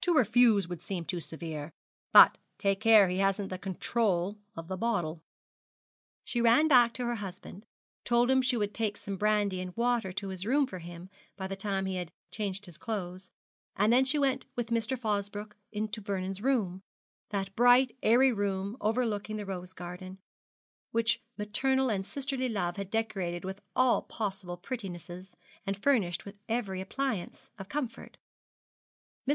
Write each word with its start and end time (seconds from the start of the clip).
To 0.00 0.14
refuse 0.14 0.68
would 0.68 0.80
seem 0.80 1.04
too 1.04 1.20
severe. 1.20 1.70
But 2.10 2.38
take 2.56 2.80
care 2.80 3.10
he 3.10 3.18
hasn't 3.18 3.50
the 3.50 3.58
control 3.58 4.38
of 4.56 4.68
the 4.68 4.76
bottle.' 4.78 5.20
She 6.24 6.40
ran 6.40 6.66
back 6.66 6.94
to 6.94 7.04
her 7.04 7.16
husband, 7.16 7.66
told 8.02 8.30
him 8.30 8.40
she 8.40 8.56
would 8.56 8.72
take 8.72 8.96
some 8.96 9.18
brandy 9.18 9.60
and 9.60 9.76
water 9.76 10.12
to 10.14 10.28
his 10.28 10.46
room 10.46 10.66
for 10.66 10.78
him 10.78 11.10
by 11.36 11.46
the 11.46 11.56
time 11.56 11.84
he 11.84 11.96
had 11.96 12.10
hanged 12.34 12.64
his 12.64 12.78
clothes, 12.78 13.30
and 13.76 13.92
then 13.92 14.06
she 14.06 14.18
went 14.18 14.46
with 14.56 14.68
Mr. 14.70 14.98
Fosbroke 14.98 15.56
to 15.92 16.00
Vernon's 16.00 16.40
room, 16.40 16.80
that 17.28 17.54
bright 17.54 17.94
airy 18.02 18.32
room 18.32 18.78
overlooking 18.80 19.36
the 19.36 19.44
rose 19.44 19.74
garden, 19.74 20.16
which 20.92 21.20
maternal 21.36 21.90
and 21.90 22.06
sisterly 22.06 22.48
love 22.48 22.78
had 22.78 22.88
decorated 22.88 23.44
with 23.44 23.60
all 23.76 24.00
possible 24.00 24.56
prettinesses, 24.56 25.36
and 25.66 25.82
furnished 25.82 26.24
with 26.24 26.38
every 26.48 26.80
appliance 26.80 27.50
of 27.58 27.68
comfort. 27.68 28.16
Mr. 29.28 29.34